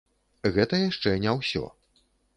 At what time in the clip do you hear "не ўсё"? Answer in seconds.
1.27-1.63